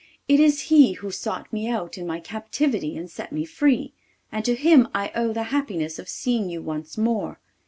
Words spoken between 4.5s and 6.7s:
him I owe the happiness of seeing you